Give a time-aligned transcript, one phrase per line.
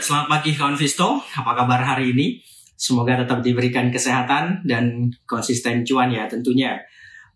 [0.00, 1.20] selamat pagi kawan Visto.
[1.20, 2.40] Apa kabar hari ini?
[2.72, 6.80] Semoga tetap diberikan kesehatan dan konsisten cuan ya tentunya.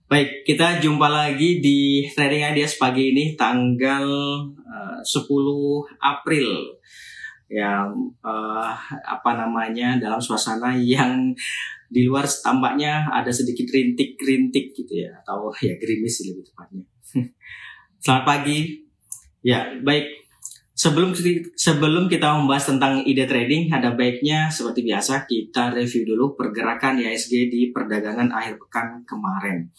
[0.09, 4.08] Baik, kita jumpa lagi di Trading Ideas pagi ini tanggal
[4.48, 5.29] uh, 10
[6.00, 6.80] April.
[7.53, 7.85] Ya,
[8.25, 8.72] uh,
[9.04, 11.36] apa namanya dalam suasana yang
[11.93, 16.85] di luar tampaknya ada sedikit rintik-rintik gitu ya atau ya gerimis lebih tepatnya.
[18.03, 18.89] Selamat pagi.
[19.44, 20.24] Ya, baik
[20.84, 21.16] Sebelum
[21.56, 27.48] sebelum kita membahas tentang ide trading, ada baiknya seperti biasa kita review dulu pergerakan IHSG
[27.48, 29.72] di perdagangan akhir pekan kemarin.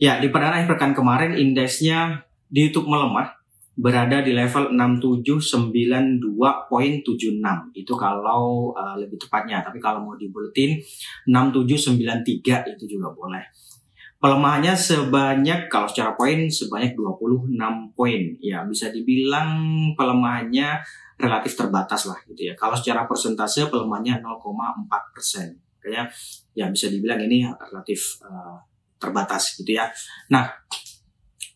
[0.00, 3.36] Ya, di perdagangan akhir pekan kemarin indeksnya di YouTube melemah
[3.76, 6.32] berada di level 6792.76
[7.76, 10.82] itu kalau uh, lebih tepatnya tapi kalau mau di bulletin
[11.30, 13.67] 6793 itu juga boleh
[14.18, 17.54] Pelemahannya sebanyak kalau secara poin sebanyak 26
[17.94, 18.22] poin.
[18.42, 19.54] Ya, bisa dibilang
[19.94, 20.82] pelemahannya
[21.18, 22.54] relatif terbatas lah gitu ya.
[22.58, 25.54] Kalau secara persentase pelemahannya 0,4 persen.
[25.78, 26.04] Kayaknya
[26.58, 28.58] ya bisa dibilang ini relatif uh,
[28.98, 29.86] terbatas gitu ya.
[30.34, 30.50] Nah,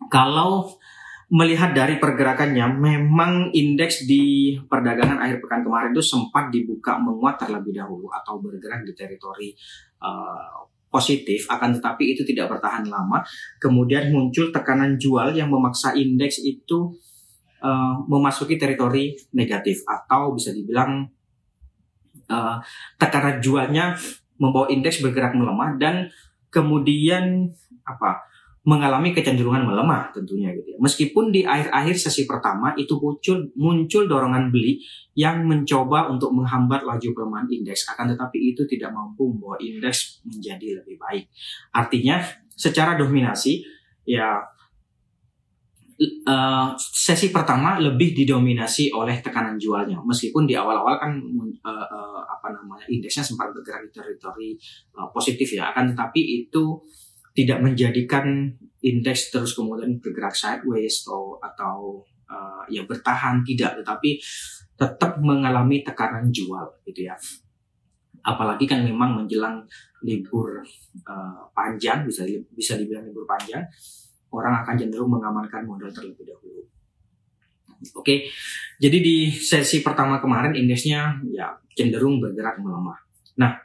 [0.07, 0.79] kalau
[1.33, 7.73] melihat dari pergerakannya, memang indeks di perdagangan akhir pekan kemarin itu sempat dibuka menguat terlebih
[7.73, 9.51] dahulu atau bergerak di teritori
[10.05, 13.25] uh, positif, akan tetapi itu tidak bertahan lama.
[13.57, 16.93] Kemudian muncul tekanan jual yang memaksa indeks itu
[17.65, 21.09] uh, memasuki teritori negatif atau bisa dibilang
[22.29, 22.61] uh,
[23.01, 23.97] tekanan jualnya
[24.37, 25.95] membawa indeks bergerak melemah dan
[26.53, 27.49] kemudian
[27.89, 28.29] apa
[28.63, 30.79] mengalami kecenderungan melemah tentunya gitu ya.
[30.79, 34.79] Meskipun di akhir-akhir sesi pertama itu muncul muncul dorongan beli
[35.19, 40.79] yang mencoba untuk menghambat laju pelemahan indeks, akan tetapi itu tidak mampu membawa indeks menjadi
[40.79, 41.27] lebih baik.
[41.75, 42.23] Artinya
[42.55, 43.67] secara dominasi
[44.07, 44.39] ya
[46.27, 51.19] uh, sesi pertama lebih didominasi oleh tekanan jualnya meskipun di awal-awal kan
[51.67, 54.51] uh, uh, apa namanya indeksnya sempat bergerak di teritori
[55.15, 56.83] positif ya akan tetapi itu
[57.33, 61.77] tidak menjadikan indeks terus kemudian bergerak sideways atau atau
[62.29, 63.81] uh, ya bertahan tidak.
[63.81, 64.21] Tetapi
[64.77, 67.17] tetap mengalami tekanan jual gitu ya.
[68.23, 69.67] Apalagi kan memang menjelang
[70.03, 70.63] libur
[71.07, 73.63] uh, panjang bisa bisa dibilang libur panjang
[74.33, 76.65] orang akan cenderung mengamankan modal terlebih dahulu.
[77.99, 78.31] Oke,
[78.79, 82.99] jadi di sesi pertama kemarin indeksnya ya cenderung bergerak melemah.
[83.43, 83.59] Nah,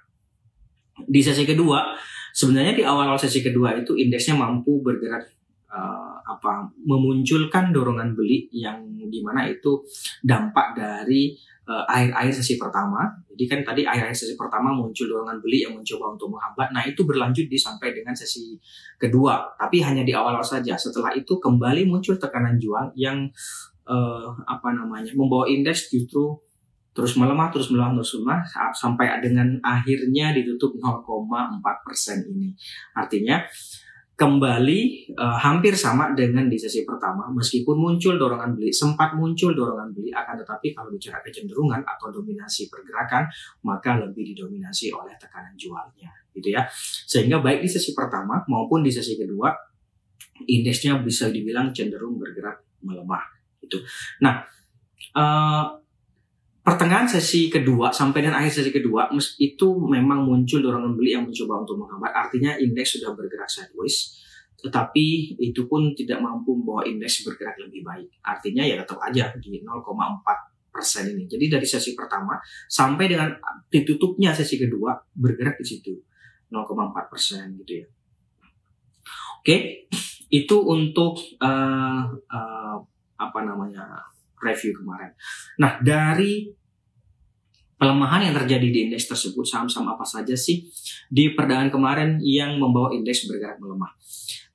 [1.06, 1.94] di sesi kedua
[2.38, 5.26] sebenarnya di awal-awal sesi kedua itu indeksnya mampu bergerak
[5.74, 9.82] uh, apa memunculkan dorongan beli yang di mana itu
[10.22, 11.34] dampak dari
[11.66, 13.10] uh, akhir-akhir sesi pertama.
[13.34, 16.70] Jadi kan tadi akhir-akhir sesi pertama muncul dorongan beli yang mencoba untuk menghambat.
[16.78, 18.54] Nah itu berlanjut di sampai dengan sesi
[19.02, 20.78] kedua, tapi hanya di awal-awal saja.
[20.78, 23.26] Setelah itu kembali muncul tekanan jual yang
[23.90, 26.38] uh, apa namanya membawa indeks justru
[26.98, 28.42] terus melemah terus melemah terus melemah
[28.74, 31.06] sampai dengan akhirnya ditutup 0,4
[31.86, 32.58] persen ini.
[32.98, 33.46] Artinya
[34.18, 37.30] kembali uh, hampir sama dengan di sesi pertama.
[37.30, 42.66] Meskipun muncul dorongan beli sempat muncul dorongan beli akan tetapi kalau bicara kecenderungan atau dominasi
[42.66, 43.30] pergerakan
[43.62, 46.66] maka lebih didominasi oleh tekanan jualnya gitu ya.
[47.06, 49.54] Sehingga baik di sesi pertama maupun di sesi kedua
[50.46, 53.26] indeksnya bisa dibilang cenderung bergerak melemah
[53.66, 53.82] itu
[54.22, 54.46] nah
[55.18, 55.66] uh,
[56.68, 59.08] pertengahan sesi kedua sampai dengan akhir sesi kedua
[59.40, 62.12] itu memang muncul dorongan beli yang mencoba untuk menghambat.
[62.12, 64.20] Artinya indeks sudah bergerak sideways
[64.60, 68.12] tetapi itu pun tidak mampu membawa indeks bergerak lebih baik.
[68.20, 69.88] Artinya ya tetap aja di 0,4
[70.68, 71.24] persen ini.
[71.24, 72.36] Jadi dari sesi pertama
[72.68, 73.32] sampai dengan
[73.72, 75.96] ditutupnya sesi kedua bergerak di situ
[76.52, 76.68] 0,4
[77.08, 77.88] persen gitu ya.
[79.40, 79.88] Oke
[80.28, 82.78] itu untuk uh, uh,
[83.16, 84.04] apa namanya
[84.42, 85.12] review kemarin.
[85.58, 86.50] Nah, dari
[87.78, 90.66] pelemahan yang terjadi di indeks tersebut, saham-saham apa saja sih
[91.08, 93.94] di perdagangan kemarin yang membawa indeks bergerak melemah?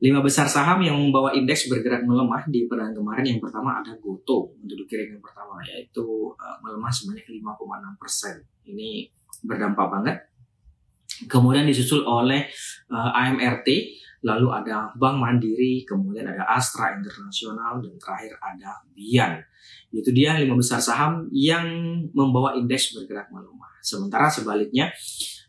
[0.03, 4.59] Lima besar saham yang membawa indeks bergerak melemah di perdagangan kemarin yang pertama ada Goto
[4.59, 6.03] menduduki ranking pertama yaitu
[6.35, 8.35] uh, melemah sebanyak 5,6 persen.
[8.67, 9.06] Ini
[9.47, 10.17] berdampak banget.
[11.31, 12.51] Kemudian disusul oleh
[12.91, 13.69] uh, AMRT,
[14.23, 19.43] lalu ada Bank Mandiri, kemudian ada Astra Internasional dan terakhir ada Bian.
[19.93, 21.67] Itu dia lima besar saham yang
[22.15, 23.71] membawa indeks bergerak melemah.
[23.83, 24.95] Sementara sebaliknya,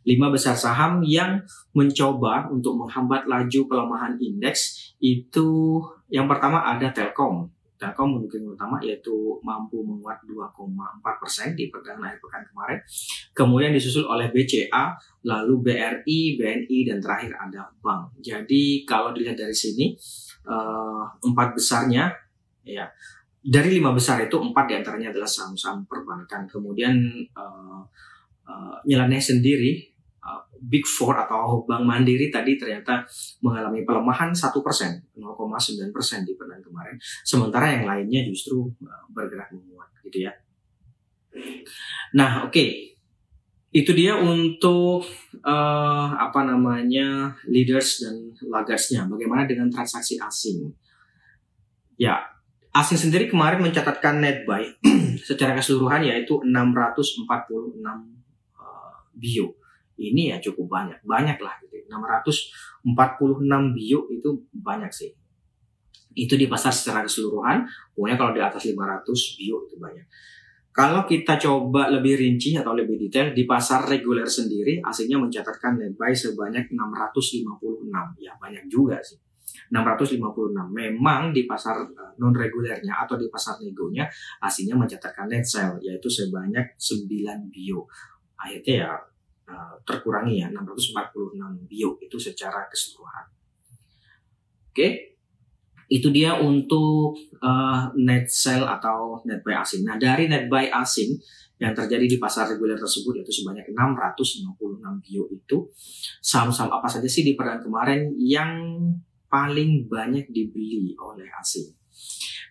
[0.04, 5.80] lima besar saham yang mencoba untuk menghambat laju pelemahan indeks itu
[6.12, 7.48] yang pertama ada Telkom.
[7.84, 12.80] Telkom yang utama yaitu mampu menguat 2,4 persen di perdagangan akhir pekan kemarin.
[13.36, 14.96] Kemudian disusul oleh BCA,
[15.28, 18.16] lalu BRI, BNI, dan terakhir ada Bank.
[18.24, 19.92] Jadi kalau dilihat dari sini,
[20.48, 22.08] uh, empat besarnya
[22.64, 22.88] ya
[23.44, 26.48] dari lima besar itu empat di antaranya adalah saham-saham perbankan.
[26.48, 26.96] Kemudian
[27.36, 27.84] uh,
[29.20, 29.93] sendiri
[30.64, 33.04] Big Four atau Bank Mandiri tadi ternyata
[33.44, 36.96] mengalami pelemahan satu persen, 0,9 persen di pekan kemarin.
[37.28, 40.32] Sementara yang lainnya justru uh, bergerak menguat, gitu ya.
[42.16, 42.96] Nah, oke, okay.
[43.76, 45.04] itu dia untuk
[45.44, 49.04] uh, apa namanya leaders dan lagarsnya.
[49.12, 50.72] Bagaimana dengan transaksi asing?
[52.00, 52.34] Ya,
[52.74, 54.66] Asing sendiri kemarin mencatatkan net buy
[55.30, 57.30] secara keseluruhan yaitu 646
[57.86, 59.54] uh, bio.
[60.12, 61.80] Ini ya cukup banyak, banyak lah gitu.
[61.88, 62.84] 646
[63.78, 65.12] bio itu banyak sih.
[66.14, 67.66] Itu di pasar secara keseluruhan,
[67.96, 70.06] pokoknya kalau di atas 500 bio itu banyak.
[70.74, 75.94] Kalau kita coba lebih rinci atau lebih detail, di pasar reguler sendiri asingnya mencatatkan net
[75.94, 77.94] buy sebanyak 656.
[78.18, 79.22] Ya banyak juga sih.
[79.70, 80.18] 656.
[80.74, 84.10] Memang di pasar eh, non regulernya atau di pasar negonya
[84.42, 87.86] aslinya mencatatkan net sale yaitu sebanyak 9 bio.
[88.42, 88.92] Akhirnya ya
[89.54, 93.26] eh, terkurangi ya 646 bio itu secara keseluruhan.
[94.74, 95.14] Oke.
[95.86, 97.14] Itu dia untuk
[97.44, 99.86] uh, net sale atau net buy asing.
[99.86, 101.14] Nah, dari net buy asing
[101.62, 104.58] yang terjadi di pasar reguler tersebut yaitu sebanyak 656
[105.06, 105.58] bio itu
[106.20, 108.58] saham-saham apa saja sih di perdana kemarin yang
[109.30, 111.70] paling banyak dibeli oleh asing.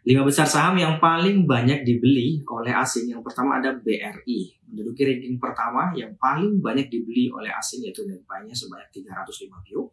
[0.03, 3.07] Lima besar saham yang paling banyak dibeli oleh asing.
[3.07, 8.51] Yang pertama ada BRI, menduduki ranking pertama yang paling banyak dibeli oleh asing yaitu netbuy
[8.51, 9.87] sebanyak 305 bio.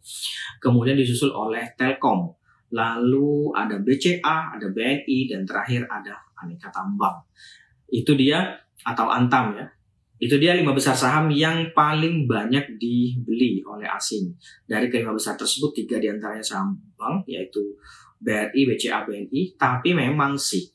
[0.57, 2.33] Kemudian disusul oleh Telkom.
[2.73, 7.17] Lalu ada BCA, ada BNI, dan terakhir ada Aneka Tambang.
[7.89, 8.45] Itu dia
[8.85, 9.65] atau Antam ya.
[10.19, 14.35] Itu dia lima besar saham yang paling banyak dibeli oleh asing.
[14.67, 17.73] Dari kelima besar tersebut, tiga di antaranya saham bank, yaitu
[18.19, 19.55] BRI, BCA, BNI.
[19.55, 20.67] Tapi memang sih,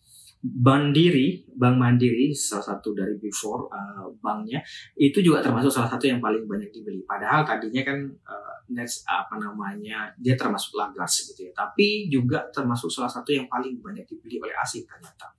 [0.44, 4.60] Mandiri, Bank Mandiri, salah satu dari before uh, banknya,
[4.92, 7.00] itu juga termasuk salah satu yang paling banyak dibeli.
[7.08, 11.52] Padahal tadinya kan uh, next apa namanya dia termasuk lagras gitu ya.
[11.56, 15.32] Tapi juga termasuk salah satu yang paling banyak dibeli oleh asing ternyata.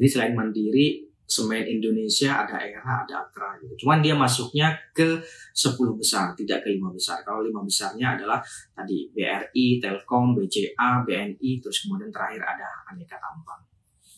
[0.00, 3.86] Jadi selain Mandiri, semen Indonesia ada era ada Akra gitu.
[3.86, 5.22] Cuman dia masuknya ke
[5.54, 7.22] 10 besar, tidak ke 5 besar.
[7.22, 8.42] Kalau 5 besarnya adalah
[8.74, 13.62] tadi BRI, Telkom, BCA, BNI, terus kemudian terakhir ada Aneka Tambang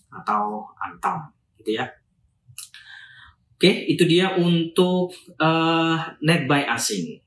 [0.08, 1.28] atau Antam
[1.60, 1.84] gitu ya.
[3.60, 7.20] Oke, itu dia untuk uh, net buy asing.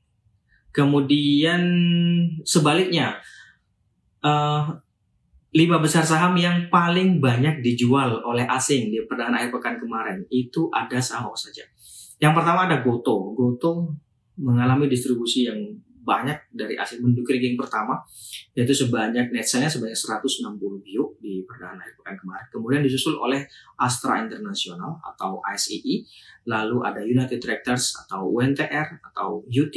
[0.74, 1.64] Kemudian
[2.44, 3.16] sebaliknya
[4.20, 4.76] uh,
[5.56, 10.68] lima besar saham yang paling banyak dijual oleh asing di perdana akhir pekan kemarin itu
[10.68, 11.64] ada saham saja.
[12.20, 13.32] Yang pertama ada Goto.
[13.32, 13.96] Goto
[14.36, 15.56] mengalami distribusi yang
[16.06, 17.98] banyak dari asing menduduki ranking pertama
[18.54, 20.54] yaitu sebanyak net sale-nya sebanyak 160
[20.86, 22.46] bio di perdana akhir pekan kemarin.
[22.52, 23.42] Kemudian disusul oleh
[23.80, 26.06] Astra International atau ASII,
[26.46, 29.74] lalu ada United Tractors atau UNTR atau UT,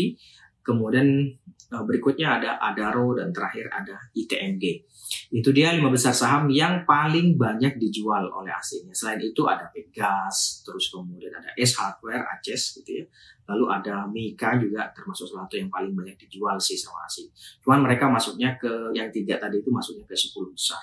[0.70, 1.26] kemudian
[1.74, 4.86] eh, berikutnya ada Adaro dan terakhir ada ITMG.
[5.34, 8.94] Itu dia lima besar saham yang paling banyak dijual oleh asingnya.
[8.94, 13.06] Selain itu ada Pegas, terus kemudian ada S Hardware, Aces gitu ya.
[13.50, 17.26] Lalu ada Mika juga termasuk salah satu yang paling banyak dijual sih sama asing.
[17.66, 20.82] Cuman mereka masuknya ke yang tiga tadi itu masuknya ke 10 besar.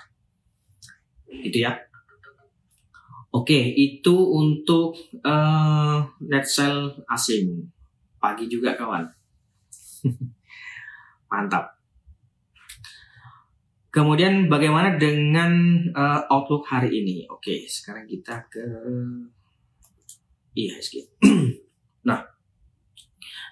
[1.31, 1.79] Itu ya.
[3.31, 7.69] Oke, itu untuk uh, net sell asing.
[8.17, 9.07] Pagi juga kawan.
[11.33, 11.77] Mantap.
[13.97, 17.25] Kemudian bagaimana dengan uh, outlook hari ini?
[17.33, 18.61] Oke, sekarang kita ke
[20.53, 21.17] IHSG.
[22.09, 22.21] nah,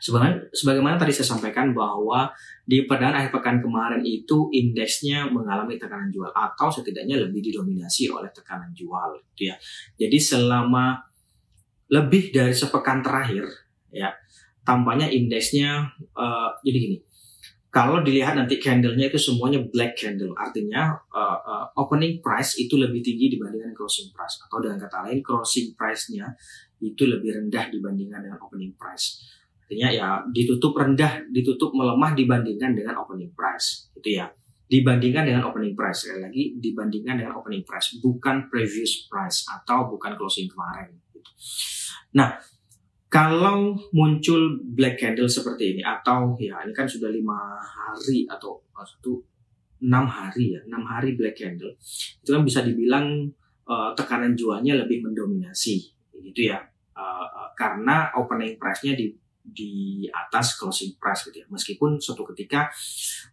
[0.04, 2.28] sebenarnya sebagaimana tadi saya sampaikan bahwa
[2.68, 8.28] di perdana akhir pekan kemarin itu indeksnya mengalami tekanan jual atau setidaknya lebih didominasi oleh
[8.28, 9.56] tekanan jual, gitu ya.
[9.96, 11.00] Jadi selama
[11.88, 13.48] lebih dari sepekan terakhir,
[13.88, 14.12] ya,
[14.64, 16.98] tampaknya indeksnya uh, jadi gini
[17.74, 23.02] kalau dilihat nanti candlenya itu semuanya black candle, artinya uh, uh, opening price itu lebih
[23.02, 26.30] tinggi dibandingkan closing price, atau dengan kata lain closing price-nya
[26.78, 29.26] itu lebih rendah dibandingkan dengan opening price.
[29.66, 34.30] Artinya ya ditutup rendah, ditutup melemah dibandingkan dengan opening price, itu ya.
[34.70, 40.14] Dibandingkan dengan opening price, sekali lagi dibandingkan dengan opening price, bukan previous price atau bukan
[40.14, 40.94] closing kemarin.
[41.10, 41.30] Gitu.
[42.14, 42.38] Nah,
[43.14, 49.22] kalau muncul black candle seperti ini atau ya ini kan sudah lima hari atau satu
[49.86, 51.78] enam hari ya enam hari black candle
[52.18, 53.30] itu kan bisa dibilang
[53.70, 55.94] uh, tekanan jualnya lebih mendominasi
[56.24, 56.58] gitu ya.
[56.94, 59.10] Uh, karena opening price-nya di
[59.44, 61.46] di atas closing price gitu ya.
[61.50, 62.70] Meskipun suatu ketika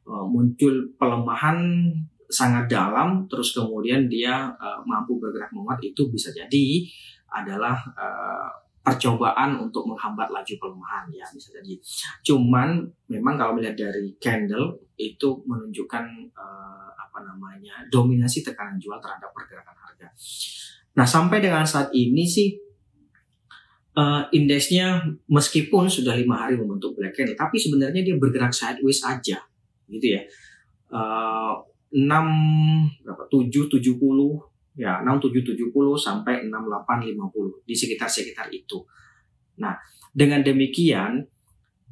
[0.08, 1.90] uh, muncul pelemahan
[2.32, 6.88] sangat dalam terus kemudian dia uh, mampu bergerak menguat itu bisa jadi
[7.32, 11.78] adalah uh, percobaan untuk menghambat laju pelemahan ya bisa jadi.
[12.26, 19.30] Cuman memang kalau melihat dari candle itu menunjukkan uh, apa namanya dominasi tekanan jual terhadap
[19.38, 20.10] pergerakan harga.
[20.98, 22.58] Nah sampai dengan saat ini sih
[23.96, 29.46] uh, indeksnya meskipun sudah lima hari membentuk black candle, tapi sebenarnya dia bergerak sideways aja,
[29.88, 30.22] gitu ya.
[30.92, 31.56] Uh,
[31.92, 34.51] 6 berapa 7 70
[34.82, 38.82] ya 6770 sampai 6850 di sekitar sekitar itu.
[39.62, 39.78] Nah,
[40.10, 41.22] dengan demikian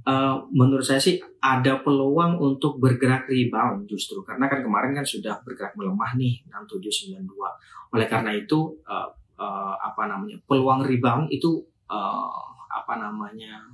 [0.09, 5.37] uh, menurut saya sih ada peluang untuk bergerak rebound justru karena kan kemarin kan sudah
[5.45, 7.93] bergerak melemah nih 6792.
[7.93, 9.05] Oleh karena itu uh,
[9.37, 10.41] uh, apa namanya?
[10.49, 12.41] peluang rebound itu uh,
[12.73, 13.69] apa namanya?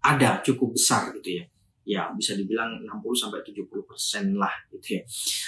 [0.00, 1.44] ada cukup besar gitu ya
[1.84, 5.02] ya bisa dibilang 60 sampai 70 persen lah gitu ya.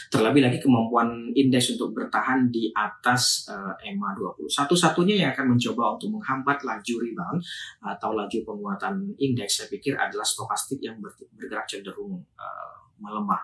[0.09, 4.49] Terlebih lagi kemampuan indeks untuk bertahan di atas uh, EMA 20.
[4.49, 7.39] Satu-satunya yang akan mencoba untuk menghambat laju rebound
[7.85, 13.41] atau laju penguatan indeks saya pikir adalah stokastik yang bergerak cenderung uh, melemah.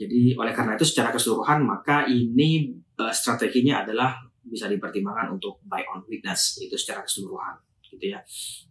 [0.00, 5.84] Jadi oleh karena itu secara keseluruhan maka ini uh, strateginya adalah bisa dipertimbangkan untuk buy
[5.92, 8.22] on weakness itu secara keseluruhan gitu ya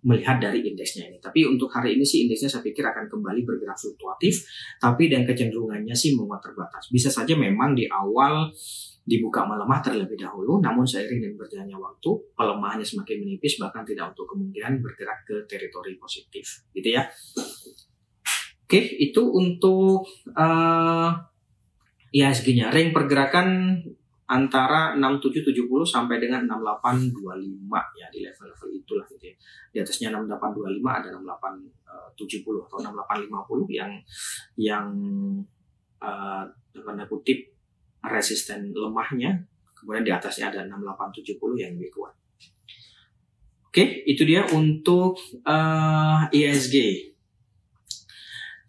[0.08, 1.20] melihat dari indeksnya ini.
[1.20, 4.48] Tapi untuk hari ini sih indeksnya saya pikir akan kembali bergerak fluktuatif,
[4.80, 6.88] tapi dan kecenderungannya sih menguat terbatas.
[6.90, 8.50] Bisa saja memang di awal
[9.10, 14.30] dibuka melemah terlebih dahulu, namun seiring dengan berjalannya waktu, pelemahannya semakin menipis, bahkan tidak untuk
[14.30, 17.10] kemungkinan bergerak ke teritori positif, gitu ya.
[18.70, 20.06] Oke, itu untuk
[20.38, 22.70] uh, eh, IHSG-nya.
[22.70, 23.82] Ring pergerakan
[24.30, 29.36] antara 6770 sampai dengan 6825 ya di level-level itulah gitu ya.
[29.74, 33.92] Di atasnya 6825 ada 6870 atau 6850 yang
[34.54, 34.86] yang
[35.98, 36.46] uh,
[37.10, 37.58] kutip
[38.06, 39.50] resisten lemahnya.
[39.74, 42.14] Kemudian di atasnya ada 6870 yang lebih kuat.
[43.70, 46.76] Oke, itu dia untuk uh, eh, ISG.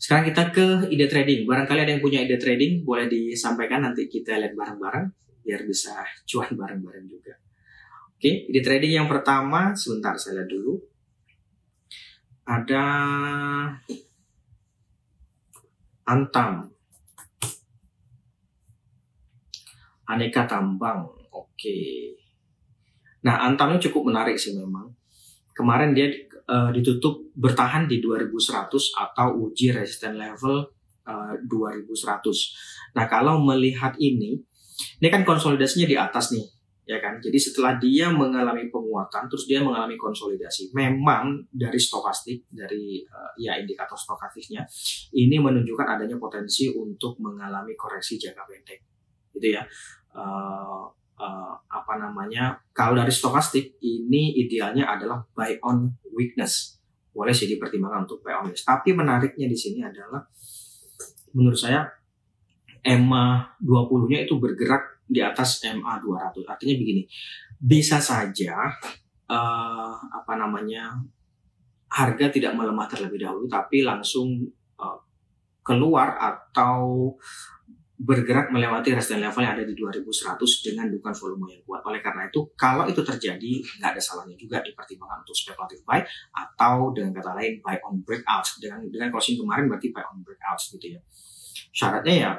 [0.00, 1.45] Sekarang kita ke ide trading.
[1.45, 6.54] Barangkali ada yang punya ide trading, boleh disampaikan nanti kita lihat bareng-bareng biar bisa cuan
[6.54, 7.35] bareng-bareng juga.
[8.14, 10.78] Oke, di trading yang pertama, sebentar saya lihat dulu.
[12.47, 12.85] Ada
[16.07, 16.71] Antam.
[20.07, 21.11] Aneka tambang.
[21.35, 22.14] Oke.
[23.26, 24.95] Nah, Antamnya cukup menarik sih memang.
[25.50, 26.14] Kemarin dia
[26.47, 30.71] uh, ditutup bertahan di 2100 atau uji resisten level
[31.11, 32.95] uh, eh, 2100.
[32.95, 34.38] Nah, kalau melihat ini
[35.00, 36.46] ini kan konsolidasinya di atas nih,
[36.88, 37.22] ya kan?
[37.22, 40.75] Jadi setelah dia mengalami penguatan, terus dia mengalami konsolidasi.
[40.75, 44.66] Memang dari stokastik, dari uh, ya indikator stokastiknya,
[45.14, 48.80] ini menunjukkan adanya potensi untuk mengalami koreksi jangka pendek,
[49.37, 49.62] gitu ya.
[50.10, 52.58] Uh, uh, apa namanya?
[52.72, 56.80] Kalau dari stokastik ini idealnya adalah buy on weakness.
[57.10, 58.66] Boleh sih dipertimbangkan untuk buy on weakness.
[58.66, 60.25] Tapi menariknya di sini adalah
[61.30, 61.87] menurut saya
[62.80, 66.46] EMA 20-nya itu bergerak di atas MA 200.
[66.46, 67.02] Artinya begini,
[67.58, 68.70] bisa saja
[69.26, 70.96] uh, apa namanya
[71.90, 74.46] harga tidak melemah terlebih dahulu, tapi langsung
[74.78, 74.99] uh,
[75.66, 77.12] keluar atau
[78.00, 81.84] bergerak melewati resistance level yang ada di 2100 dengan dukungan volume yang kuat.
[81.84, 86.00] Oleh karena itu, kalau itu terjadi, nggak ada salahnya juga dipertimbangkan untuk speculative buy
[86.32, 88.56] atau dengan kata lain buy on breakout.
[88.56, 91.00] Dengan dengan closing kemarin berarti buy on breakout gitu ya.
[91.76, 92.30] Syaratnya ya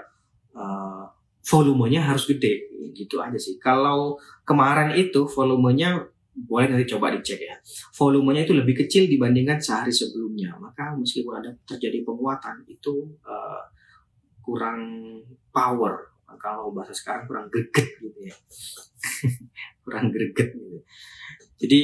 [0.56, 1.06] uh,
[1.42, 3.58] volumenya harus gede gitu aja sih.
[3.58, 6.00] Kalau kemarin itu volumenya
[6.32, 7.56] boleh nanti coba dicek ya.
[7.96, 10.56] Volumenya itu lebih kecil dibandingkan sehari sebelumnya.
[10.58, 13.64] Maka meskipun ada terjadi penguatan itu uh,
[14.40, 14.82] kurang
[15.52, 16.12] power.
[16.40, 18.36] Kalau bahasa sekarang kurang greget gitu ya.
[19.84, 20.80] kurang greget gitu.
[21.62, 21.80] Jadi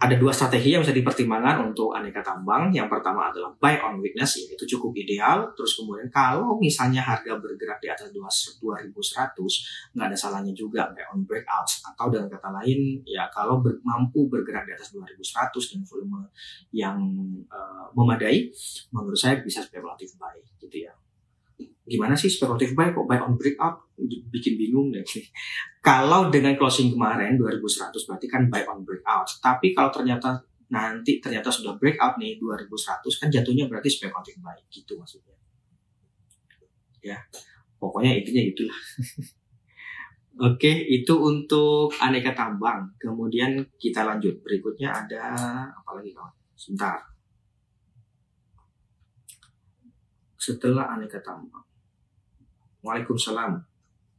[0.00, 2.72] ada dua strategi yang bisa dipertimbangkan untuk aneka tambang.
[2.72, 5.52] Yang pertama adalah buy on weakness, yaitu cukup ideal.
[5.52, 8.96] Terus kemudian kalau misalnya harga bergerak di atas 2100,
[9.92, 11.68] nggak ada salahnya juga buy on breakout.
[11.84, 16.20] Atau dengan kata lain, ya kalau ber, mampu bergerak di atas 2100 dengan volume
[16.72, 16.98] yang
[17.52, 18.48] uh, memadai,
[18.96, 20.96] menurut saya bisa spekulatif buy gitu ya
[21.90, 23.90] gimana sih spekulatif buy kok buy on breakout
[24.30, 25.02] bikin bingung deh
[25.82, 30.38] kalau dengan closing kemarin 2100 berarti kan buy on breakout tapi kalau ternyata
[30.70, 35.34] nanti ternyata sudah breakout nih 2100 kan jatuhnya berarti spekulatif buy gitu maksudnya
[37.02, 37.18] ya
[37.82, 38.78] pokoknya intinya itulah
[40.40, 42.88] Oke, itu untuk aneka tambang.
[42.96, 44.40] Kemudian kita lanjut.
[44.40, 45.36] Berikutnya ada
[45.68, 46.32] apa lagi kawan?
[46.56, 46.96] Sebentar.
[50.40, 51.60] Setelah aneka tambang.
[52.80, 53.60] Waalaikumsalam.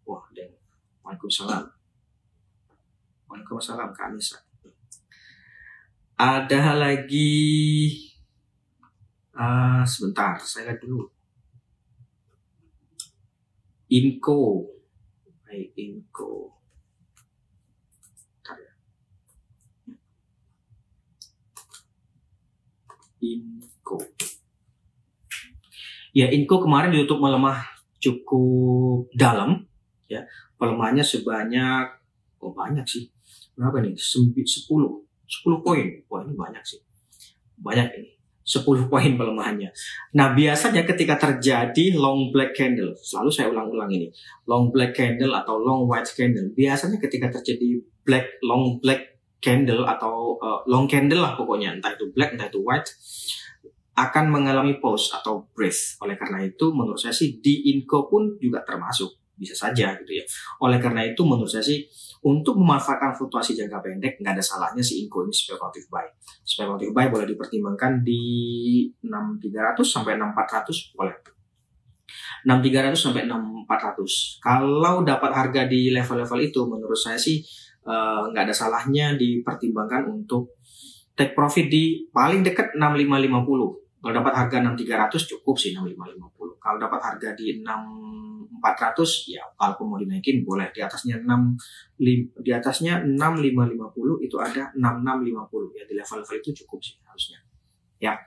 [0.05, 0.53] Wah, dan
[1.01, 1.65] Waalaikumsalam.
[3.25, 4.37] Waalaikumsalam Kak Anissa.
[6.21, 7.33] Ada lagi
[9.33, 11.09] uh, sebentar, saya lihat dulu.
[13.89, 14.69] Inko.
[15.41, 16.53] Baik, Inko.
[18.45, 18.71] Ya.
[23.25, 23.97] Inko.
[26.13, 29.61] Ya, Inko kemarin ditutup melemah cukup dalam
[30.09, 30.25] ya.
[30.57, 31.85] Pelemahannya sebanyak
[32.41, 33.05] oh banyak sih?
[33.53, 35.85] Berapa nih 10 10 poin.
[36.09, 36.81] Wah ini banyak sih.
[37.61, 38.11] Banyak ini.
[38.41, 39.69] 10 poin pelemahannya.
[40.17, 44.09] Nah biasanya ketika terjadi long black candle selalu saya ulang-ulang ini
[44.49, 50.37] long black candle atau long white candle biasanya ketika terjadi black long black candle atau
[50.41, 52.89] uh, long candle lah pokoknya entah itu black entah itu white
[53.95, 55.99] akan mengalami pause atau breath.
[56.03, 60.25] Oleh karena itu, menurut saya sih di Inco pun juga termasuk bisa saja gitu ya.
[60.61, 61.81] Oleh karena itu menurut saya sih
[62.21, 66.05] untuk memanfaatkan fluktuasi jangka pendek nggak ada salahnya si Inco ini speculative buy.
[66.45, 68.21] Speculative buy boleh dipertimbangkan di
[69.01, 71.17] 6300 sampai 6400 boleh.
[72.45, 74.45] 6300 sampai 6400.
[74.45, 77.41] Kalau dapat harga di level-level itu menurut saya sih
[77.81, 80.60] eh, nggak uh, ada salahnya dipertimbangkan untuk
[81.15, 86.57] take profit di paling dekat 6550 kalau dapat harga 6300 cukup sih 6550.
[86.57, 90.73] Kalau dapat harga di 6400 ya kalau mau dinaikin boleh.
[90.73, 92.01] Di atasnya 6
[92.41, 97.45] di atasnya 6550 itu ada 6650 ya di level-level itu cukup sih harusnya.
[98.01, 98.17] Ya.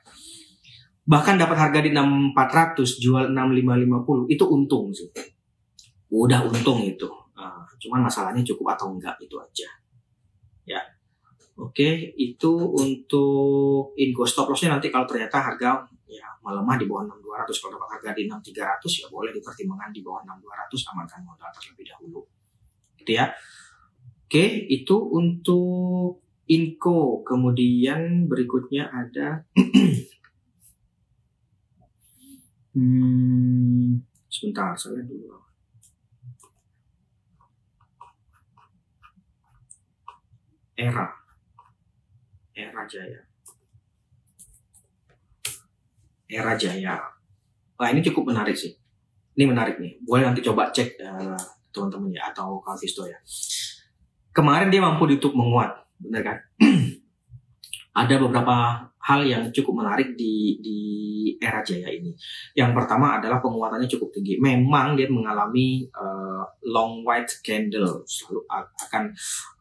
[1.05, 5.11] Bahkan dapat harga di 6400 jual 6550 itu untung sih.
[6.15, 7.11] Udah untung itu.
[7.35, 9.69] Uh, cuman masalahnya cukup atau enggak itu aja.
[10.71, 10.94] Ya.
[11.55, 17.63] Oke, itu untuk info stop lossnya nanti kalau ternyata harga ya melemah di bawah 6200
[17.63, 22.27] kalau dapat harga di 6300 ya boleh dipertimbangkan di bawah 6200 amankan modal terlebih dahulu.
[22.99, 23.31] Gitu ya.
[24.27, 27.23] Oke, itu untuk Inco.
[27.23, 29.47] Kemudian berikutnya ada
[32.75, 35.39] hmm, sebentar saya dulu.
[40.75, 41.24] Era
[42.55, 43.21] era jaya.
[46.31, 46.95] Era jaya.
[47.75, 48.73] Wah ini cukup menarik sih.
[49.35, 49.99] Ini menarik nih.
[50.07, 51.39] Boleh nanti coba cek uh,
[51.75, 53.19] teman-teman ya atau Kalvisto ya.
[54.31, 56.39] Kemarin dia mampu ditutup menguat benar kan?
[58.01, 60.79] Ada beberapa hal yang cukup menarik di di
[61.39, 62.15] era jaya ini.
[62.57, 64.41] Yang pertama adalah penguatannya cukup tinggi.
[64.41, 69.13] Memang dia mengalami uh, long white candle, selalu akan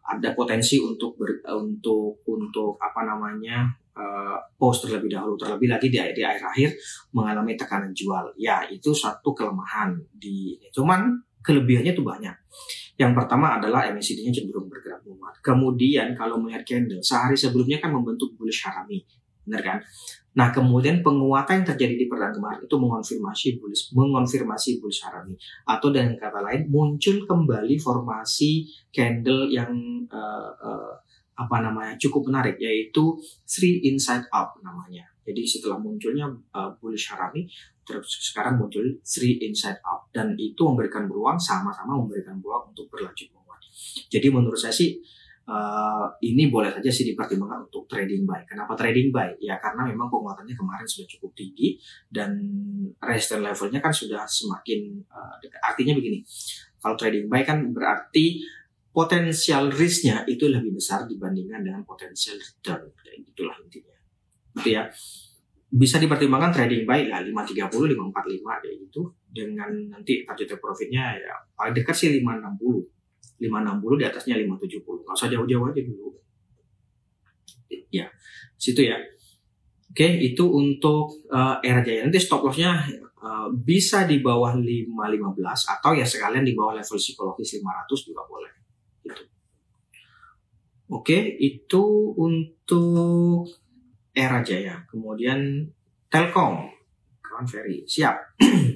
[0.04, 5.40] ada potensi untuk ber, untuk untuk apa namanya uh, post terlebih dahulu.
[5.40, 6.70] Terlebih lagi di, di akhir akhir
[7.16, 8.36] mengalami tekanan jual.
[8.36, 12.36] Ya itu satu kelemahan di cuman kelebihannya tuh banyak.
[12.94, 18.32] Yang pertama adalah MACD-nya cenderung bergerak menguat kemudian kalau melihat candle sehari sebelumnya kan membentuk
[18.40, 19.04] bullish harami.
[19.44, 19.78] Benar kan
[20.34, 25.38] Nah, kemudian penguatan yang terjadi di perdana kemarin itu mengonfirmasi bullish, mengonfirmasi bullish harami
[25.70, 29.70] atau dengan kata lain muncul kembali formasi candle yang
[30.10, 30.94] uh, uh,
[31.34, 35.06] apa namanya cukup menarik yaitu three inside up namanya.
[35.24, 37.46] Jadi setelah munculnya uh, bullish harami
[37.86, 43.30] terus sekarang muncul three inside up dan itu memberikan peluang sama-sama memberikan peluang untuk berlanjut
[43.38, 43.62] menguat.
[44.10, 44.98] Jadi menurut saya sih
[45.48, 48.44] uh, ini boleh saja sih dipertimbangkan untuk trading buy.
[48.48, 49.36] Kenapa trading buy?
[49.40, 52.40] Ya karena memang penguatannya kemarin sudah cukup tinggi dan
[53.00, 55.60] resistance levelnya kan sudah semakin uh, dekat.
[55.64, 56.20] Artinya begini,
[56.80, 58.44] kalau trading buy kan berarti
[58.94, 62.88] potensial risknya itu lebih besar dibandingkan dengan potensial return.
[63.26, 63.98] Itulah intinya.
[64.62, 64.86] Gitu ya.
[65.74, 71.74] Bisa dipertimbangkan trading buy lah 530, 545 kayak gitu dengan nanti target profitnya ya paling
[71.74, 72.86] dekat sih 560
[73.40, 76.10] 560 di atasnya 570 nggak usah jauh-jauh aja dulu.
[77.90, 78.08] Ya
[78.58, 78.98] situ ya.
[79.94, 82.08] Oke itu untuk uh, era jaya.
[82.08, 82.82] Nanti stop lossnya
[83.22, 88.54] uh, bisa di bawah 515 atau ya sekalian di bawah level psikologis 500 juga boleh.
[89.06, 89.24] Gitu.
[90.90, 91.84] Oke itu
[92.18, 93.46] untuk
[94.14, 94.82] era jaya.
[94.90, 95.70] Kemudian
[96.10, 96.70] telkom.
[97.22, 97.82] Crown Ferry.
[97.86, 98.38] Siap.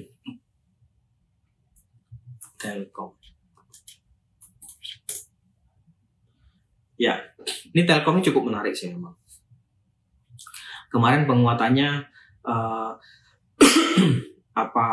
[2.58, 3.17] Telkom
[6.98, 7.14] Ya,
[7.70, 9.14] ini Telkom ini cukup menarik sih memang.
[10.90, 12.02] Kemarin penguatannya
[12.42, 12.90] uh,
[14.66, 14.86] apa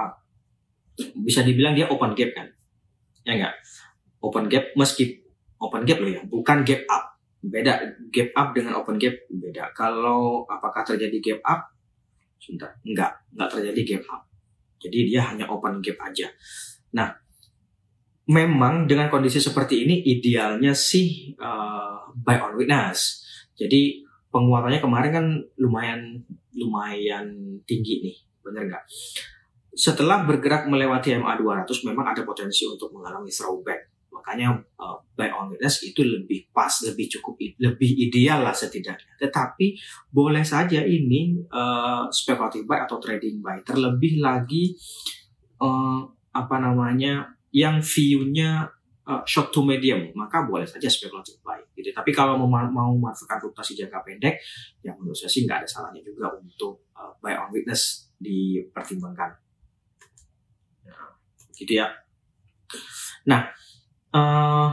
[1.17, 2.47] bisa dibilang dia open gap kan?
[3.25, 3.55] Ya enggak?
[4.21, 5.25] Open gap meski
[5.57, 7.17] open gap loh ya, bukan gap up.
[7.41, 7.81] Beda
[8.13, 9.73] gap up dengan open gap beda.
[9.73, 11.61] Kalau apakah terjadi gap up?
[12.37, 14.21] Sebentar, enggak, enggak terjadi gap up.
[14.77, 16.29] Jadi dia hanya open gap aja.
[16.93, 17.09] Nah,
[18.25, 23.21] memang dengan kondisi seperti ini idealnya sih uh, buy on weakness.
[23.53, 24.01] Jadi
[24.33, 25.25] penguatannya kemarin kan
[25.61, 26.19] lumayan
[26.55, 28.83] lumayan tinggi nih, bener nggak?
[29.75, 33.91] Setelah bergerak melewati MA 200 memang ada potensi untuk mengalami throwback.
[34.09, 39.19] Makanya uh, buy on weakness itu lebih pas, lebih cukup, lebih ideal lah setidaknya.
[39.21, 39.77] Tetapi
[40.09, 43.61] boleh saja ini uh, speculative buy atau trading buy.
[43.61, 44.73] Terlebih lagi
[45.61, 48.67] uh, apa namanya yang view-nya
[49.07, 51.63] uh, short to medium, maka boleh saja spekulatif buy.
[51.71, 51.95] Gitu.
[51.95, 54.43] Tapi kalau mau mau memanfaatkan fluktuasi jangka pendek,
[54.83, 59.31] ya menurut saya sih nggak ada salahnya juga untuk uh, buy on weakness dipertimbangkan.
[60.83, 61.15] Nah,
[61.55, 61.87] gitu ya.
[63.31, 63.47] Nah,
[64.11, 64.69] uh,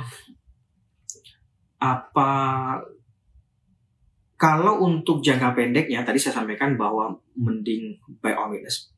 [1.79, 2.31] apa
[4.35, 8.90] kalau untuk jangka pendeknya tadi saya sampaikan bahwa mending buy on weakness.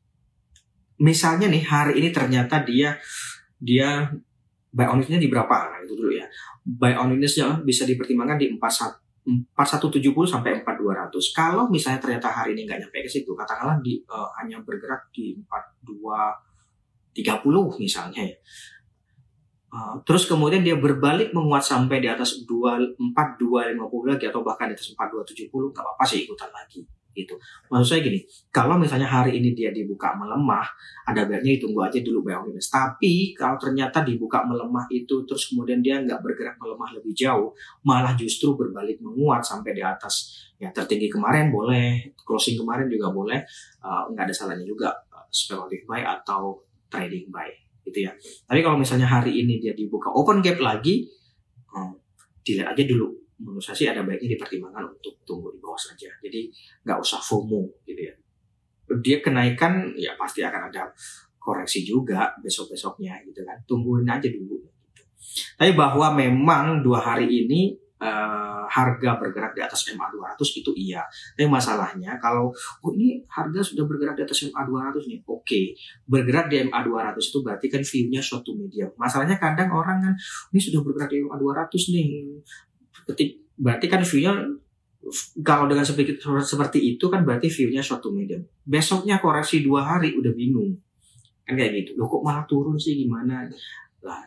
[0.95, 2.97] Misalnya nih hari ini ternyata dia
[3.59, 4.07] dia
[4.75, 5.71] buy on di berapa?
[5.71, 6.27] Nah, itu dulu ya.
[6.65, 7.15] Buy on
[7.63, 11.31] bisa dipertimbangkan di 4170 sampai 4200.
[11.31, 15.39] Kalau misalnya ternyata hari ini nggak nyampe ke situ, katakanlah di uh, hanya bergerak di
[15.47, 18.35] 4230 misalnya ya.
[19.75, 23.75] Uh, terus kemudian dia berbalik menguat sampai di atas 2, 4250
[24.07, 26.79] lagi atau bahkan di atas 4270 nggak apa-apa sih ikutan lagi
[27.15, 27.39] gitu.
[27.71, 28.19] Maksud saya gini,
[28.51, 30.67] kalau misalnya hari ini dia dibuka melemah,
[31.07, 32.67] ada baiknya ditunggu aja dulu buy weakness.
[32.67, 37.55] Tapi kalau ternyata dibuka melemah itu terus kemudian dia nggak bergerak melemah lebih jauh,
[37.87, 43.39] malah justru berbalik menguat sampai di atas ya tertinggi kemarin boleh, closing kemarin juga boleh,
[43.81, 46.59] uh, nggak ada salahnya juga uh, speculative buy atau
[46.91, 47.47] trading buy
[47.87, 48.11] gitu ya.
[48.45, 51.07] Tapi kalau misalnya hari ini dia dibuka open gap lagi,
[51.71, 51.93] hmm,
[52.43, 56.07] dilihat aja dulu menurut saya sih ada baiknya dipertimbangkan untuk tunggu di bawah saja.
[56.23, 56.47] Jadi
[56.87, 58.13] nggak usah FOMO gitu ya.
[59.01, 60.87] Dia kenaikan ya pasti akan ada
[61.35, 63.59] koreksi juga besok-besoknya gitu kan.
[63.67, 64.61] Tungguin aja dulu.
[64.61, 65.03] Gitu.
[65.59, 71.03] Tapi bahwa memang dua hari ini uh, harga bergerak di atas MA 200 itu iya.
[71.37, 75.45] Tapi masalahnya kalau oh ini harga sudah bergerak di atas MA 200 nih, oke.
[75.45, 75.65] Okay.
[76.05, 78.91] Bergerak di MA 200 itu berarti kan view-nya to medium.
[78.99, 80.13] Masalahnya kadang orang kan
[80.51, 82.07] ini sudah bergerak di MA 200 nih
[83.03, 84.33] ketik berarti kan view-nya
[85.45, 88.41] kalau dengan seperti, seperti itu kan berarti view-nya to medium.
[88.65, 90.73] Besoknya koreksi dua hari udah bingung.
[91.45, 92.01] Kan kayak gitu.
[92.01, 93.45] Loh kok malah turun sih gimana?
[94.01, 94.25] Lah,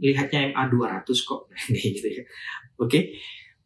[0.00, 1.52] lihatnya MA 200 kok.
[1.76, 2.22] gitu ya.
[2.80, 3.12] Oke.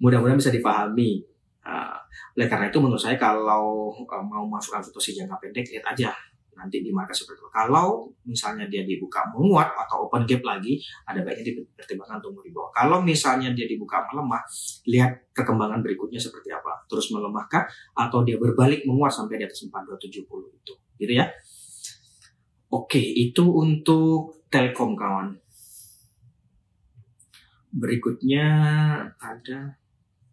[0.03, 1.23] Mudah-mudahan bisa dipahami.
[1.62, 1.95] Uh,
[2.35, 6.11] oleh karena itu menurut saya kalau uh, mau masuk fluktuasi jangka pendek lihat aja
[6.56, 7.48] nanti di market seperti itu.
[7.50, 12.70] Kalau misalnya dia dibuka menguat atau open gap lagi, ada baiknya dipertimbangkan tunggu di bawah.
[12.70, 14.42] Kalau misalnya dia dibuka melemah,
[14.88, 16.84] lihat perkembangan berikutnya seperti apa.
[16.86, 17.64] Terus melemahkah
[17.96, 20.74] atau dia berbalik menguat sampai di atas 4270 itu.
[21.00, 21.26] Gitu ya.
[22.72, 25.36] Oke, itu untuk Telkom kawan.
[27.72, 28.44] Berikutnya
[29.16, 29.80] ada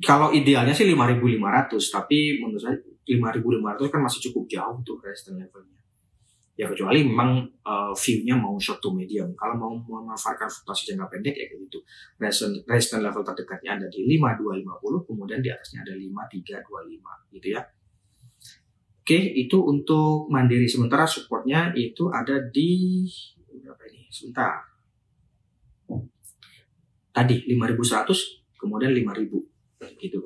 [0.00, 5.77] Kalau idealnya sih 5500, tapi menurut saya 5500 kan masih cukup jauh tuh resistance levelnya
[6.58, 9.30] ya kecuali memang uh, view-nya mau short to medium.
[9.38, 11.78] Kalau mau memanfaatkan fluktuasi jangka pendek ya kayak gitu.
[12.66, 17.62] Resistance level terdekatnya ada di 5250, kemudian di atasnya ada 5325 gitu ya.
[19.06, 20.66] Oke, itu untuk mandiri.
[20.66, 23.06] Sementara supportnya itu ada di
[23.46, 24.10] berapa ini?
[24.10, 24.58] Sebentar.
[27.14, 29.48] Tadi 5100, kemudian 5000
[30.02, 30.18] gitu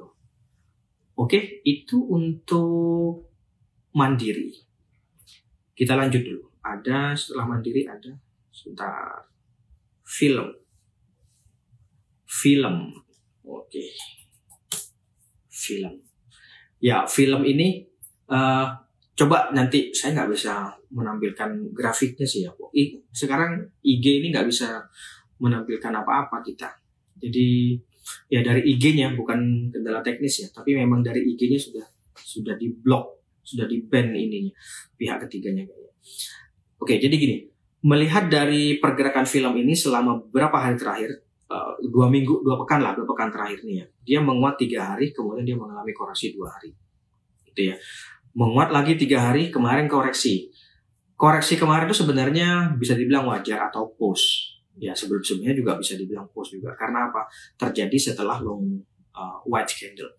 [1.12, 3.28] Oke, itu untuk
[3.92, 4.71] mandiri.
[5.72, 6.44] Kita lanjut dulu.
[6.62, 8.12] Ada setelah mandiri ada
[8.52, 9.24] sebentar
[10.04, 10.48] film.
[12.28, 12.76] film.
[13.44, 13.92] Oke.
[15.52, 16.00] Film.
[16.80, 17.84] Ya, film ini
[18.32, 18.66] uh,
[19.12, 22.52] coba nanti saya nggak bisa menampilkan grafiknya sih ya.
[23.12, 24.80] Sekarang IG ini nggak bisa
[25.38, 26.68] menampilkan apa-apa kita.
[27.22, 27.78] Jadi
[28.26, 31.86] ya dari IG-nya bukan kendala teknis ya, tapi memang dari IG-nya sudah
[32.18, 34.54] sudah di blok, sudah di ban ininya
[34.96, 35.66] pihak ketiganya
[36.82, 37.46] Oke, jadi gini,
[37.86, 41.10] melihat dari pergerakan film ini selama beberapa hari terakhir,
[41.46, 45.14] uh, dua minggu, dua pekan lah, dua pekan terakhir nih ya, dia menguat tiga hari,
[45.14, 46.74] kemudian dia mengalami koreksi dua hari,
[47.46, 47.76] gitu ya.
[48.34, 50.50] Menguat lagi tiga hari, kemarin koreksi.
[51.14, 54.58] Koreksi kemarin itu sebenarnya bisa dibilang wajar atau post.
[54.80, 56.74] Ya sebelum-sebelumnya juga bisa dibilang post juga.
[56.74, 57.28] Karena apa?
[57.54, 58.80] Terjadi setelah long
[59.14, 60.10] uh, white candle.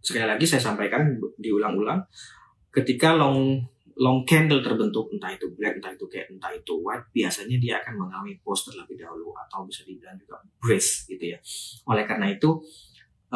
[0.00, 2.00] Sekali lagi saya sampaikan diulang-ulang,
[2.72, 3.60] ketika long
[4.00, 8.00] long candle terbentuk entah itu black entah itu kayak entah itu white biasanya dia akan
[8.00, 11.38] mengalami post terlebih dahulu atau bisa dibilang juga brace gitu ya
[11.84, 12.64] oleh karena itu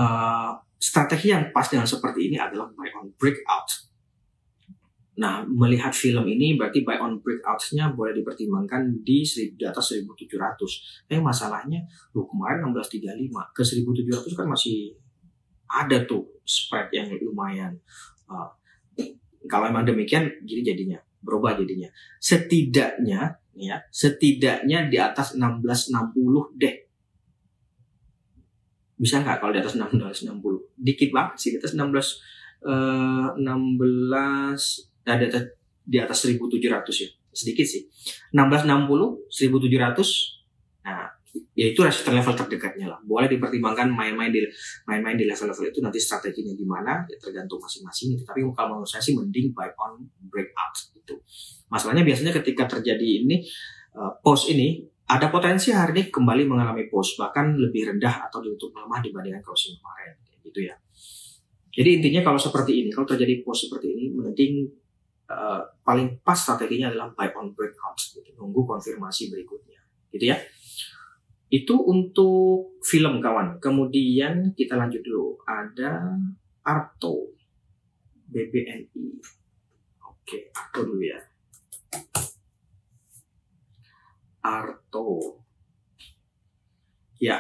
[0.00, 3.84] uh, strategi yang pas dengan seperti ini adalah buy on breakout
[5.14, 9.22] Nah, melihat film ini berarti buy on breakout-nya boleh dipertimbangkan di,
[9.54, 10.26] di atas 1700.
[11.06, 11.86] Tapi masalahnya,
[12.18, 14.90] lu kemarin 1635 ke 1700 kan masih
[15.70, 17.80] ada tuh spread yang lumayan.
[18.28, 18.48] Uh,
[19.48, 21.88] kalau memang demikian jadi jadinya berubah jadinya.
[22.20, 26.76] Setidaknya ya setidaknya di atas 1660 deh.
[28.94, 31.82] Bisa nggak kalau di atas 1660 dikit banget sih di atas 16
[32.68, 33.40] eh, 16
[35.04, 35.42] nah, di atas
[35.84, 37.08] di atas 1700 ya.
[37.34, 37.82] Sedikit sih.
[38.32, 41.13] 1660 1700 nah
[41.54, 42.98] ya itu resisten level terdekatnya lah.
[43.02, 44.42] Boleh dipertimbangkan main-main di
[44.86, 48.22] main-main di level-level itu nanti strateginya gimana ya tergantung masing-masing gitu.
[48.26, 51.14] Tapi kalau menurut saya sih mending buy on breakout itu.
[51.70, 53.42] Masalahnya biasanya ketika terjadi ini
[53.98, 58.72] uh, post ini ada potensi hari ini kembali mengalami post bahkan lebih rendah atau ditutup
[58.72, 60.74] melemah dibandingkan closing kemarin gitu ya.
[61.74, 64.70] Jadi intinya kalau seperti ini, kalau terjadi post seperti ini, mending
[65.26, 68.30] uh, paling pas strateginya adalah buy on breakout, gitu.
[68.38, 69.82] nunggu konfirmasi berikutnya,
[70.14, 70.38] gitu ya.
[71.54, 73.62] Itu untuk film kawan.
[73.62, 75.38] Kemudian kita lanjut dulu.
[75.46, 76.18] Ada
[76.66, 77.30] Arto
[78.26, 79.06] BBNI.
[80.02, 81.20] Oke, Arto dulu ya.
[84.42, 85.38] Arto.
[87.22, 87.38] Ya.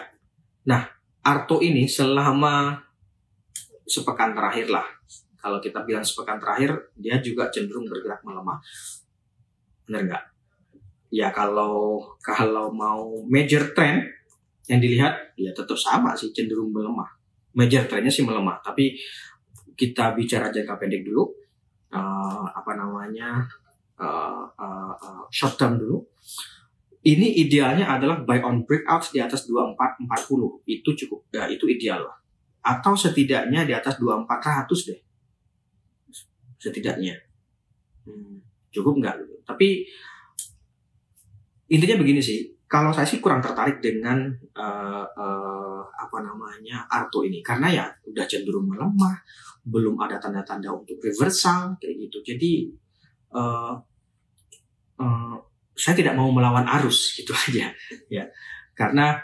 [0.70, 0.86] Nah,
[1.26, 2.78] Arto ini selama
[3.82, 4.86] sepekan terakhir lah.
[5.42, 8.62] Kalau kita bilang sepekan terakhir, dia juga cenderung bergerak melemah.
[9.90, 10.24] Benar nggak?
[11.14, 14.02] Ya kalau kalau mau major trend
[14.66, 17.06] yang dilihat ya tetap sama sih cenderung melemah.
[17.54, 18.98] Major trendnya sih melemah, tapi
[19.78, 21.30] kita bicara jangka pendek dulu,
[21.94, 23.46] uh, apa namanya
[24.02, 26.02] uh, uh, uh, short term dulu.
[27.04, 32.16] Ini idealnya adalah buy on breakout di atas 2440 itu cukup ya itu ideal lah.
[32.64, 35.00] Atau setidaknya di atas 2400 deh.
[36.58, 37.20] Setidaknya.
[38.08, 38.40] Hmm,
[38.72, 39.36] cukup nggak gitu.
[39.44, 39.84] Tapi
[41.74, 47.38] intinya begini sih kalau saya sih kurang tertarik dengan uh, uh, apa namanya Arto ini.
[47.38, 49.14] Karena ya udah cenderung melemah
[49.62, 52.34] belum ada tanda-tanda untuk reversal kayak gitu.
[52.34, 52.52] Jadi
[53.36, 53.78] uh,
[54.98, 55.36] uh,
[55.70, 57.70] saya tidak mau melawan arus gitu aja.
[58.10, 58.24] Ya
[58.74, 59.22] karena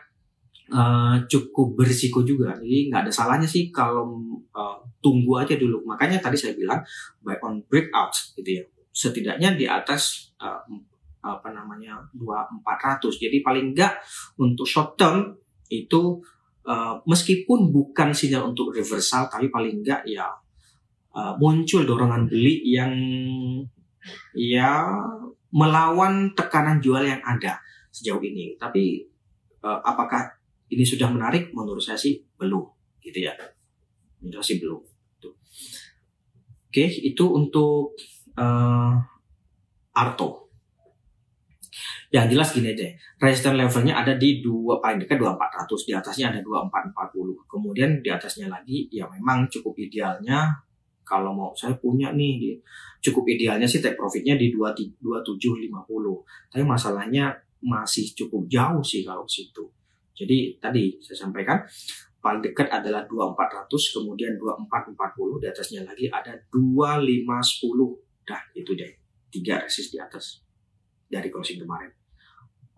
[0.71, 2.55] uh, cukup berisiko juga.
[2.61, 4.21] Jadi nggak ada salahnya sih kalau
[4.55, 5.83] uh, tunggu aja dulu.
[5.91, 6.85] Makanya tadi saya bilang
[7.19, 8.65] buy on breakout gitu ya.
[8.95, 10.35] Setidaknya di atas
[11.21, 13.21] apa namanya dua empat ratus.
[13.21, 14.01] Jadi paling enggak
[14.41, 15.37] untuk short term
[15.69, 16.19] itu
[16.67, 20.27] uh, meskipun bukan sinyal untuk reversal tapi paling enggak ya
[21.15, 22.93] uh, muncul dorongan beli yang
[24.35, 24.89] ya
[25.53, 27.61] melawan tekanan jual yang ada
[27.93, 28.57] sejauh ini.
[28.57, 29.05] Tapi
[29.61, 30.41] uh, apakah
[30.73, 31.53] ini sudah menarik?
[31.53, 32.65] Menurut saya sih belum
[33.05, 33.37] gitu ya.
[34.25, 34.81] Menurut sih belum
[35.21, 35.37] Tuh.
[36.73, 37.93] oke itu untuk
[38.41, 38.97] uh,
[39.93, 40.50] Arto
[42.11, 42.91] yang jelas gini deh,
[43.23, 47.47] resistance levelnya ada di dua paling dekat 2400, di atasnya ada 2440.
[47.47, 50.51] Kemudian di atasnya lagi ya memang cukup idealnya
[51.07, 52.59] kalau mau saya punya nih
[52.99, 54.99] cukup idealnya sih take profitnya di 2750.
[56.51, 57.31] Tapi masalahnya
[57.63, 59.71] masih cukup jauh sih kalau situ.
[60.11, 61.63] Jadi tadi saya sampaikan
[62.19, 68.93] paling dekat adalah 2400 kemudian 2440 di atasnya lagi ada 2510 dah itu deh
[69.33, 70.45] tiga resist di atas
[71.09, 72.00] dari closing kemarin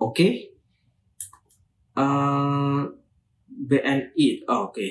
[0.02, 0.14] Oke.
[0.18, 0.32] Okay.
[1.92, 2.82] Uh, eh,
[3.52, 4.90] BNI, oh, oke, okay.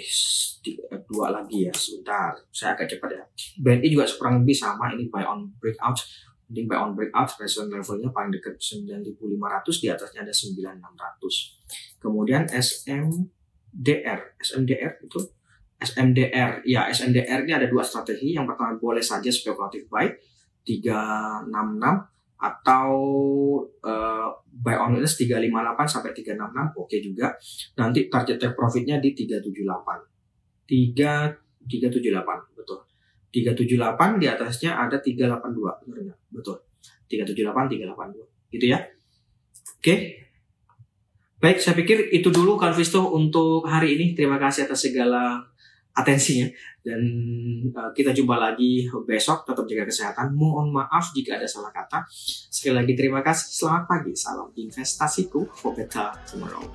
[1.10, 2.32] dua lagi ya, sebentar.
[2.54, 3.24] Saya agak cepat ya.
[3.60, 6.00] BNI juga kurang lebih sama, ini buy on breakout
[6.52, 9.16] mending buy on breakout resistance levelnya paling dekat 9500
[9.80, 15.20] di atasnya ada 9600 kemudian SMDR SMDR itu
[15.80, 20.12] SMDR ya SMDR ini ada dua strategi yang pertama boleh saja spekulatif buy
[20.68, 21.48] 366
[22.42, 22.92] atau
[23.86, 25.54] uh, buy on minus 358
[25.86, 27.38] sampai 366 oke okay juga
[27.78, 32.82] nanti target take profitnya di 378 3 378 betul
[33.32, 36.20] 378 di atasnya ada 382 benar?
[36.28, 36.60] Betul.
[37.08, 38.80] 378 382 gitu ya.
[39.80, 39.96] Oke.
[41.42, 44.14] Baik, saya pikir itu dulu Kalvisto untuk hari ini.
[44.14, 45.42] Terima kasih atas segala
[45.96, 46.48] atensinya.
[46.82, 47.02] Dan
[47.72, 50.34] uh, kita jumpa lagi besok tetap jaga kesehatan.
[50.34, 52.08] Mohon maaf jika ada salah kata.
[52.50, 53.46] Sekali lagi terima kasih.
[53.54, 54.14] Selamat pagi.
[54.18, 56.66] Salam investasiku for better tomorrow